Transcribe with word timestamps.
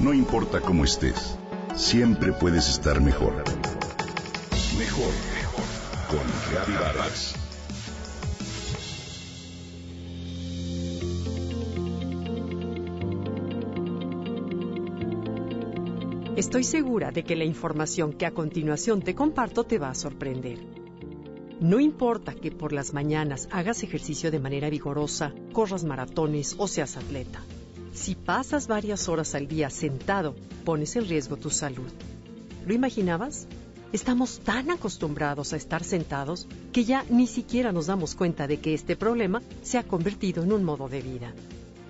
No 0.00 0.14
importa 0.14 0.62
cómo 0.62 0.84
estés, 0.84 1.36
siempre 1.76 2.32
puedes 2.32 2.70
estar 2.70 3.02
mejor. 3.02 3.34
Mejor, 4.78 5.12
mejor. 5.34 5.64
Con 6.08 6.20
Reavivadas. 6.50 7.34
Estoy 16.34 16.64
segura 16.64 17.10
de 17.12 17.22
que 17.22 17.36
la 17.36 17.44
información 17.44 18.14
que 18.14 18.24
a 18.24 18.30
continuación 18.30 19.02
te 19.02 19.14
comparto 19.14 19.64
te 19.64 19.78
va 19.78 19.90
a 19.90 19.94
sorprender. 19.94 20.60
No 21.60 21.78
importa 21.78 22.32
que 22.32 22.50
por 22.50 22.72
las 22.72 22.94
mañanas 22.94 23.48
hagas 23.50 23.82
ejercicio 23.82 24.30
de 24.30 24.38
manera 24.38 24.70
vigorosa, 24.70 25.34
corras 25.52 25.84
maratones 25.84 26.54
o 26.56 26.68
seas 26.68 26.96
atleta. 26.96 27.42
Si 27.92 28.14
pasas 28.14 28.68
varias 28.68 29.08
horas 29.08 29.34
al 29.34 29.48
día 29.48 29.68
sentado, 29.68 30.34
pones 30.64 30.94
en 30.96 31.08
riesgo 31.08 31.36
tu 31.36 31.50
salud. 31.50 31.90
¿Lo 32.66 32.72
imaginabas? 32.72 33.46
Estamos 33.92 34.38
tan 34.40 34.70
acostumbrados 34.70 35.52
a 35.52 35.56
estar 35.56 35.82
sentados 35.82 36.46
que 36.72 36.84
ya 36.84 37.04
ni 37.10 37.26
siquiera 37.26 37.72
nos 37.72 37.86
damos 37.86 38.14
cuenta 38.14 38.46
de 38.46 38.60
que 38.60 38.74
este 38.74 38.94
problema 38.94 39.42
se 39.62 39.78
ha 39.78 39.82
convertido 39.82 40.44
en 40.44 40.52
un 40.52 40.62
modo 40.62 40.88
de 40.88 41.00
vida. 41.00 41.34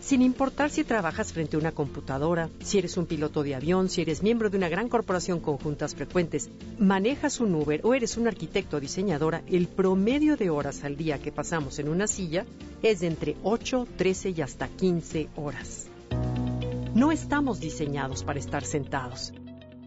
Sin 0.00 0.22
importar 0.22 0.70
si 0.70 0.82
trabajas 0.82 1.34
frente 1.34 1.56
a 1.56 1.58
una 1.58 1.72
computadora, 1.72 2.48
si 2.64 2.78
eres 2.78 2.96
un 2.96 3.05
piloto 3.05 3.42
de 3.42 3.55
avión, 3.55 3.91
si 3.91 4.00
eres 4.00 4.22
miembro 4.22 4.48
de 4.48 4.56
una 4.56 4.70
gran 4.70 4.88
corporación 4.88 5.41
con 5.41 5.58
juntas 5.58 5.94
frecuentes, 5.94 6.48
manejas 6.78 7.38
un 7.38 7.55
Uber 7.55 7.82
o 7.84 7.92
eres 7.92 8.16
un 8.16 8.27
arquitecto 8.27 8.78
o 8.78 8.80
diseñadora, 8.80 9.42
el 9.46 9.69
promedio 9.69 10.38
de 10.38 10.48
horas 10.48 10.84
al 10.84 10.96
día 10.96 11.19
que 11.19 11.32
pasamos 11.32 11.78
en 11.78 11.91
una 11.91 12.06
silla 12.06 12.46
es 12.82 13.00
de 13.00 13.08
entre 13.08 13.36
8, 13.42 13.86
13 13.98 14.30
y 14.30 14.41
hasta 14.41 14.69
15 14.69 15.28
horas. 15.36 15.89
No 16.94 17.12
estamos 17.12 17.60
diseñados 17.60 18.24
para 18.24 18.40
estar 18.40 18.64
sentados. 18.64 19.32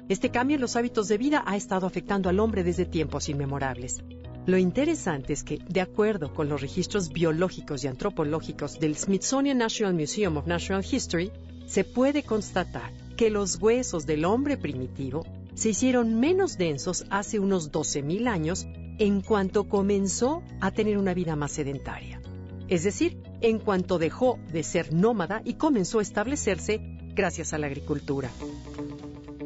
Este 0.08 0.32
cambio 0.32 0.56
en 0.56 0.62
los 0.62 0.78
hábitos 0.78 1.10
de 1.10 1.18
vida 1.18 1.44
ha 1.46 1.58
estado 1.58 1.86
afectando 1.86 2.30
al 2.30 2.40
hombre 2.40 2.64
desde 2.64 2.86
tiempos 2.86 3.28
inmemorables. 3.28 4.02
Lo 4.46 4.58
interesante 4.58 5.34
es 5.34 5.44
que, 5.44 5.60
de 5.68 5.82
acuerdo 5.82 6.34
con 6.34 6.48
los 6.48 6.62
registros 6.62 7.12
biológicos 7.12 7.84
y 7.84 7.88
antropológicos 7.88 8.80
del 8.80 8.96
Smithsonian 8.96 9.58
National 9.58 9.94
Museum 9.94 10.38
of 10.38 10.48
Natural 10.48 10.84
History, 10.90 11.30
se 11.66 11.84
puede 11.84 12.24
constatar 12.24 12.94
que 13.18 13.30
los 13.30 13.62
huesos 13.62 14.06
del 14.06 14.24
hombre 14.24 14.56
primitivo 14.56 15.26
se 15.56 15.70
hicieron 15.70 16.22
menos 16.22 16.58
densos 16.58 17.06
hace 17.10 17.38
unos 17.38 17.70
12.000 17.74 18.28
años 18.30 18.66
en 18.98 19.20
cuanto 19.20 19.68
comenzó 19.68 20.42
a 20.62 20.72
tener 20.72 20.98
una 20.98 21.14
vida 21.14 21.36
más 21.36 21.52
sedentaria. 21.52 22.22
Es 22.70 22.84
decir, 22.84 23.22
en 23.42 23.60
cuanto 23.60 24.00
dejó 24.00 24.40
de 24.52 24.64
ser 24.64 24.94
nómada 24.94 25.42
y 25.44 25.56
comenzó 25.56 26.00
a 26.00 26.02
establecerse 26.02 26.93
gracias 27.14 27.54
a 27.54 27.58
la 27.58 27.68
agricultura. 27.68 28.30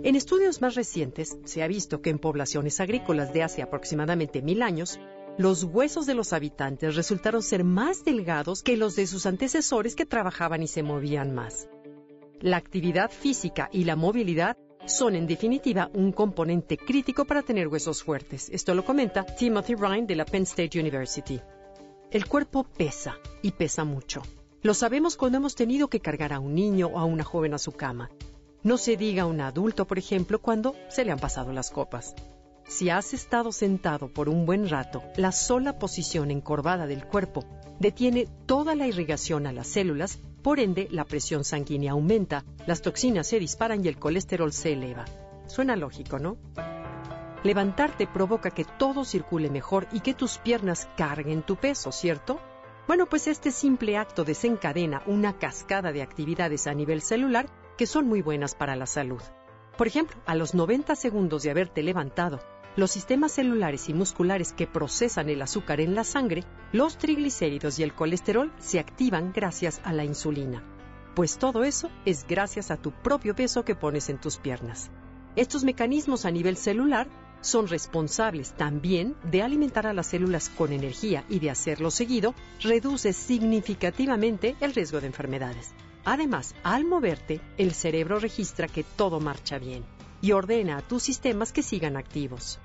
En 0.04 0.16
estudios 0.16 0.62
más 0.62 0.76
recientes 0.76 1.38
se 1.44 1.64
ha 1.64 1.68
visto 1.68 2.02
que 2.02 2.10
en 2.10 2.20
poblaciones 2.20 2.80
agrícolas 2.80 3.34
de 3.34 3.44
hace 3.44 3.62
aproximadamente 3.62 4.42
mil 4.42 4.62
años, 4.62 5.00
los 5.38 5.64
huesos 5.64 6.06
de 6.06 6.16
los 6.16 6.34
habitantes 6.34 6.96
resultaron 6.96 7.44
ser 7.44 7.64
más 7.64 8.04
delgados 8.04 8.64
que 8.64 8.78
los 8.78 8.96
de 8.96 9.06
sus 9.06 9.26
antecesores 9.26 9.96
que 9.96 10.06
trabajaban 10.06 10.64
y 10.64 10.68
se 10.68 10.82
movían 10.82 11.36
más. 11.36 11.68
La 12.40 12.58
actividad 12.58 13.12
física 13.12 13.70
y 13.72 13.84
la 13.84 13.96
movilidad 13.96 14.58
son 14.86 15.16
en 15.16 15.28
definitiva 15.28 15.92
un 15.94 16.12
componente 16.12 16.78
crítico 16.78 17.26
para 17.26 17.42
tener 17.42 17.68
huesos 17.68 18.04
fuertes. 18.04 18.50
Esto 18.52 18.74
lo 18.74 18.86
comenta 18.86 19.26
Timothy 19.26 19.76
Ryan 19.76 20.08
de 20.08 20.16
la 20.16 20.26
Penn 20.26 20.44
State 20.44 20.80
University. 20.80 21.42
El 22.12 22.26
cuerpo 22.28 22.64
pesa 22.64 23.18
y 23.42 23.52
pesa 23.52 23.84
mucho. 23.84 24.22
Lo 24.64 24.74
sabemos 24.74 25.18
cuando 25.18 25.38
hemos 25.38 25.54
tenido 25.56 25.88
que 25.88 26.00
cargar 26.00 26.34
a 26.34 26.40
un 26.40 26.56
niño 26.56 26.88
o 26.88 27.00
a 27.00 27.06
una 27.06 27.24
joven 27.24 27.54
a 27.54 27.60
su 27.60 27.74
cama. 27.74 28.10
No 28.64 28.78
se 28.78 28.98
diga 28.98 29.24
a 29.24 29.26
un 29.28 29.40
adulto, 29.40 29.86
por 29.86 30.00
ejemplo, 30.00 30.40
cuando 30.40 30.76
se 30.90 31.06
le 31.06 31.12
han 31.12 31.20
pasado 31.20 31.54
las 31.54 31.70
copas. 31.70 32.16
Si 32.68 32.90
has 32.90 33.14
estado 33.14 33.52
sentado 33.52 34.10
por 34.10 34.28
un 34.28 34.46
buen 34.46 34.68
rato, 34.68 35.04
la 35.16 35.32
sola 35.32 35.78
posición 35.78 36.32
encorvada 36.32 36.88
del 36.88 37.06
cuerpo 37.06 37.46
detiene 37.80 38.28
toda 38.48 38.76
la 38.76 38.88
irrigación 38.88 39.46
a 39.46 39.54
las 39.54 39.68
células, 39.68 40.20
por 40.42 40.60
ende 40.60 40.88
la 40.92 41.06
presión 41.06 41.44
sanguínea 41.44 41.92
aumenta, 41.92 42.44
las 42.66 42.82
toxinas 42.82 43.28
se 43.28 43.40
disparan 43.40 43.86
y 43.86 43.88
el 43.88 44.00
colesterol 44.00 44.52
se 44.52 44.74
eleva. 44.74 45.06
Suena 45.46 45.76
lógico, 45.76 46.18
¿no? 46.18 46.38
Levantarte 47.44 48.08
provoca 48.08 48.50
que 48.50 48.66
todo 48.66 49.06
circule 49.06 49.50
mejor 49.52 49.88
y 49.92 50.00
que 50.00 50.16
tus 50.16 50.40
piernas 50.40 50.90
carguen 50.98 51.44
tu 51.44 51.56
peso, 51.58 51.92
¿cierto? 51.92 52.40
Bueno, 52.88 53.06
pues 53.06 53.28
este 53.28 53.52
simple 53.52 53.98
acto 53.98 54.24
desencadena 54.24 55.04
una 55.08 55.38
cascada 55.38 55.92
de 55.92 56.02
actividades 56.02 56.68
a 56.68 56.74
nivel 56.74 57.02
celular 57.02 57.50
que 57.78 57.86
son 57.86 58.08
muy 58.08 58.22
buenas 58.22 58.56
para 58.56 58.78
la 58.78 58.86
salud. 58.86 59.22
Por 59.78 59.88
ejemplo, 59.88 60.16
a 60.26 60.36
los 60.36 60.56
90 60.56 60.96
segundos 60.96 61.44
de 61.44 61.52
haberte 61.52 61.84
levantado, 61.84 62.40
los 62.78 62.92
sistemas 62.92 63.34
celulares 63.34 63.90
y 63.90 63.94
musculares 63.94 64.54
que 64.54 64.68
procesan 64.68 65.30
el 65.30 65.42
azúcar 65.42 65.82
en 65.82 65.96
la 65.96 66.06
sangre, 66.06 66.46
los 66.72 66.98
triglicéridos 66.98 67.78
y 67.78 67.84
el 67.84 67.94
colesterol 67.94 68.54
se 68.58 68.80
activan 68.80 69.34
gracias 69.34 69.82
a 69.84 69.92
la 69.92 70.06
insulina. 70.06 70.64
Pues 71.14 71.38
todo 71.40 71.66
eso 71.66 71.90
es 72.06 72.26
gracias 72.26 72.72
a 72.72 72.78
tu 72.78 72.92
propio 72.92 73.36
peso 73.36 73.66
que 73.66 73.76
pones 73.76 74.08
en 74.10 74.22
tus 74.22 74.38
piernas. 74.38 74.92
Estos 75.36 75.66
mecanismos 75.66 76.24
a 76.24 76.32
nivel 76.32 76.56
celular 76.56 77.08
son 77.42 77.68
responsables 77.68 78.54
también 78.54 79.16
de 79.24 79.42
alimentar 79.42 79.88
a 79.88 79.94
las 79.94 80.08
células 80.08 80.50
con 80.50 80.72
energía 80.72 81.24
y 81.30 81.40
de 81.40 81.50
hacerlo 81.50 81.92
seguido, 81.92 82.34
reduce 82.62 83.14
significativamente 83.14 84.56
el 84.60 84.74
riesgo 84.74 85.00
de 85.02 85.08
enfermedades. 85.08 85.72
Además, 86.06 86.56
al 86.64 86.86
moverte, 86.86 87.42
el 87.58 87.74
cerebro 87.74 88.20
registra 88.20 88.68
que 88.68 88.84
todo 88.84 89.20
marcha 89.20 89.60
bien 89.60 89.84
y 90.22 90.32
ordena 90.32 90.78
a 90.78 90.82
tus 90.82 91.04
sistemas 91.04 91.52
que 91.52 91.64
sigan 91.64 91.98
activos. 91.98 92.60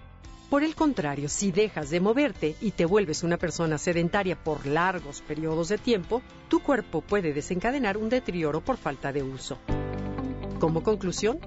Por 0.48 0.62
el 0.64 0.74
contrario, 0.74 1.30
si 1.30 1.50
dejas 1.50 1.88
de 1.88 2.00
moverte 2.00 2.56
y 2.60 2.72
te 2.72 2.84
vuelves 2.84 3.22
una 3.22 3.38
persona 3.38 3.78
sedentaria 3.78 4.36
por 4.36 4.66
largos 4.66 5.22
periodos 5.22 5.68
de 5.70 5.78
tiempo, 5.78 6.20
tu 6.48 6.60
cuerpo 6.60 7.00
puede 7.00 7.32
desencadenar 7.32 7.96
un 7.96 8.10
deterioro 8.10 8.60
por 8.60 8.76
falta 8.76 9.12
de 9.12 9.22
uso. 9.22 9.58
Como 10.60 10.82
conclusión, 10.82 11.40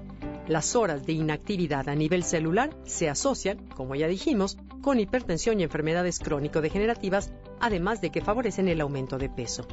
las 0.48 0.76
horas 0.76 1.04
de 1.06 1.12
inactividad 1.12 1.88
a 1.88 1.94
nivel 1.94 2.22
celular 2.22 2.70
se 2.84 3.08
asocian, 3.08 3.66
como 3.68 3.94
ya 3.94 4.06
dijimos, 4.06 4.56
con 4.80 5.00
hipertensión 5.00 5.60
y 5.60 5.64
enfermedades 5.64 6.20
crónico-degenerativas, 6.20 7.32
además 7.60 8.00
de 8.00 8.10
que 8.10 8.20
favorecen 8.20 8.68
el 8.68 8.80
aumento 8.80 9.18
de 9.18 9.28
peso. 9.28 9.66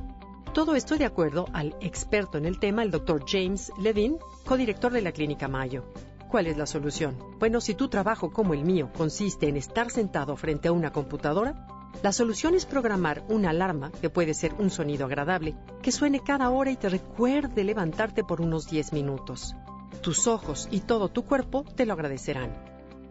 Todo 0.54 0.76
esto 0.76 0.98
de 0.98 1.06
acuerdo 1.06 1.48
al 1.54 1.76
experto 1.82 2.38
en 2.38 2.46
el 2.46 2.60
tema, 2.60 2.84
el 2.84 2.92
doctor 2.92 3.24
James 3.28 3.72
Levine, 3.80 4.18
codirector 4.46 4.92
de 4.92 5.02
la 5.02 5.12
Clínica 5.12 5.48
Mayo. 5.48 5.86
¿Cuál 6.30 6.48
es 6.48 6.58
la 6.58 6.66
solución? 6.66 7.18
Bueno, 7.40 7.62
si 7.62 7.76
tu 7.76 7.90
trabajo 7.90 8.32
como 8.32 8.54
el 8.54 8.64
mío 8.64 8.92
consiste 8.96 9.48
en 9.48 9.58
estar 9.58 9.92
sentado 9.92 10.36
frente 10.36 10.68
a 10.68 10.72
una 10.72 10.92
computadora, 10.92 11.68
la 12.02 12.12
solución 12.12 12.56
es 12.56 12.66
programar 12.66 13.24
una 13.30 13.52
alarma, 13.52 13.92
que 14.02 14.10
puede 14.10 14.34
ser 14.34 14.54
un 14.58 14.70
sonido 14.70 15.06
agradable, 15.06 15.56
que 15.82 15.92
suene 15.92 16.22
cada 16.22 16.50
hora 16.50 16.72
y 16.72 16.76
te 16.76 16.90
recuerde 16.90 17.64
levantarte 17.64 18.24
por 18.24 18.42
unos 18.42 18.68
10 18.68 18.94
minutos. 18.94 19.56
Tus 20.02 20.28
ojos 20.28 20.68
y 20.72 20.81
todo 20.81 21.09
tu 21.09 21.24
cuerpo 21.24 21.64
te 21.76 21.86
lo 21.86 21.94
agradecerán. 21.94 22.52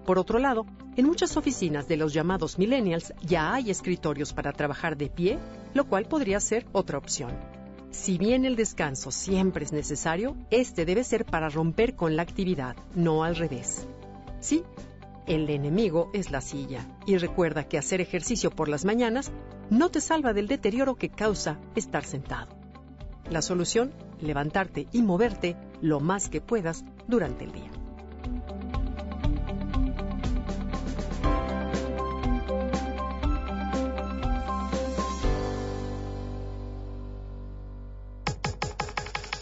Por 0.05 0.19
otro 0.19 0.39
lado, 0.39 0.67
en 0.97 1.07
muchas 1.07 1.37
oficinas 1.37 1.87
de 1.89 1.97
los 1.97 2.13
llamados 2.13 2.59
millennials 2.59 3.15
ya 3.23 3.55
hay 3.55 3.71
escritorios 3.71 4.33
para 4.33 4.53
trabajar 4.53 4.97
de 4.97 5.09
pie, 5.09 5.39
lo 5.75 5.87
cual 5.87 6.07
podría 6.07 6.41
ser 6.41 6.67
otra 6.73 6.99
opción. 6.99 7.33
Si 7.91 8.19
bien 8.19 8.45
el 8.45 8.57
descanso 8.57 9.11
siempre 9.11 9.65
es 9.65 9.73
necesario, 9.73 10.35
este 10.51 10.85
debe 10.85 11.05
ser 11.05 11.25
para 11.25 11.51
romper 11.51 11.95
con 11.95 12.17
la 12.17 12.23
actividad, 12.23 12.75
no 12.95 13.23
al 13.23 13.37
revés. 13.37 13.87
Sí, 14.41 14.65
el 15.27 15.49
enemigo 15.51 16.11
es 16.13 16.31
la 16.31 16.41
silla, 16.41 16.87
y 17.07 17.17
recuerda 17.19 17.69
que 17.69 17.79
hacer 17.79 18.01
ejercicio 18.01 18.51
por 18.51 18.69
las 18.69 18.85
mañanas 18.85 19.31
no 19.71 19.91
te 19.91 20.01
salva 20.01 20.33
del 20.33 20.49
deterioro 20.49 20.97
que 20.97 21.11
causa 21.11 21.59
estar 21.77 22.05
sentado. 22.05 22.49
La 23.31 23.41
solución, 23.41 23.93
levantarte 24.23 24.87
y 24.93 25.03
moverte 25.03 25.57
lo 25.81 26.01
más 26.01 26.29
que 26.29 26.41
puedas 26.41 26.85
durante 27.07 27.45
el 27.45 27.53
día. 27.53 27.71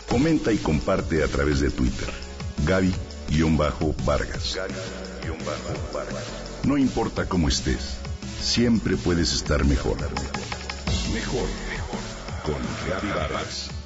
Comenta 0.08 0.52
y 0.52 0.58
comparte 0.58 1.22
a 1.22 1.28
través 1.28 1.60
de 1.60 1.70
Twitter. 1.70 2.08
Gaby-Vargas. 2.66 4.58
No 6.64 6.76
importa 6.76 7.26
cómo 7.26 7.48
estés, 7.48 7.96
siempre 8.38 8.96
puedes 8.96 9.32
estar 9.32 9.64
mejor. 9.64 9.96
Mejor, 11.14 11.48
mejor. 11.70 12.00
Con 12.44 12.60
Gaby 12.86 13.08
Vargas. 13.08 13.79